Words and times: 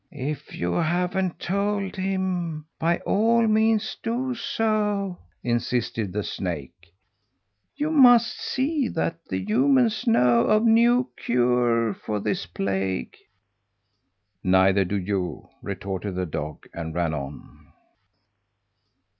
"If 0.11 0.55
you 0.55 0.73
haven't 0.73 1.37
told 1.39 1.95
him, 1.95 2.65
by 2.79 2.97
all 3.01 3.45
means 3.45 3.95
do 4.01 4.33
so!" 4.33 5.19
insisted 5.43 6.11
the 6.11 6.23
snake. 6.23 6.91
"You 7.75 7.91
must 7.91 8.35
see 8.41 8.87
that 8.87 9.23
the 9.29 9.37
humans 9.37 10.07
know 10.07 10.45
of 10.47 10.63
no 10.65 11.03
cure 11.17 11.93
for 11.93 12.19
this 12.19 12.47
plague." 12.47 13.15
"Neither 14.43 14.85
do 14.85 14.97
you!" 14.97 15.47
retorted 15.61 16.15
the 16.15 16.25
dog, 16.25 16.65
and 16.73 16.95
ran 16.95 17.13
on. 17.13 17.67